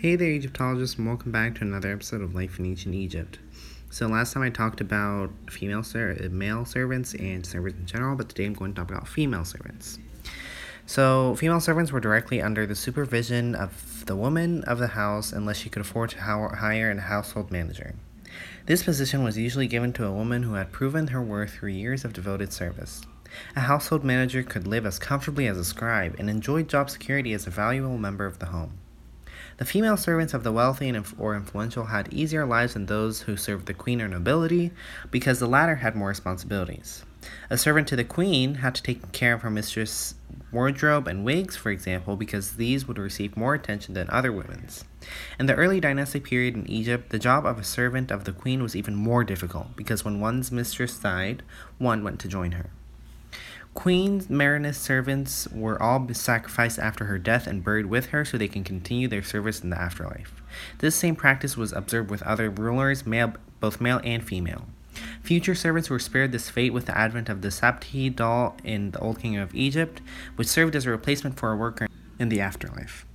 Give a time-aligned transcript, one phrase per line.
[0.00, 3.38] Hey there, Egyptologists, and welcome back to another episode of Life in Ancient Egypt.
[3.90, 8.30] So, last time I talked about female ser- male servants and servants in general, but
[8.30, 9.98] today I'm going to talk about female servants.
[10.86, 15.58] So, female servants were directly under the supervision of the woman of the house unless
[15.58, 17.94] she could afford to hire a household manager.
[18.64, 22.06] This position was usually given to a woman who had proven her worth through years
[22.06, 23.02] of devoted service.
[23.54, 27.46] A household manager could live as comfortably as a scribe and enjoy job security as
[27.46, 28.79] a valuable member of the home.
[29.60, 33.36] The female servants of the wealthy and or influential had easier lives than those who
[33.36, 34.70] served the queen or nobility
[35.10, 37.04] because the latter had more responsibilities.
[37.50, 40.14] A servant to the queen had to take care of her mistress'
[40.50, 44.86] wardrobe and wigs, for example, because these would receive more attention than other women's.
[45.38, 48.62] In the early dynastic period in Egypt, the job of a servant of the queen
[48.62, 51.42] was even more difficult because when one's mistress died,
[51.76, 52.70] one went to join her.
[53.74, 58.48] Queen Merneith's servants were all sacrificed after her death and buried with her so they
[58.48, 60.42] can continue their service in the afterlife.
[60.78, 64.66] This same practice was observed with other rulers, male, both male and female.
[65.22, 68.98] Future servants were spared this fate with the advent of the shabti doll in the
[68.98, 70.02] Old Kingdom of Egypt,
[70.36, 71.86] which served as a replacement for a worker
[72.18, 73.06] in the afterlife.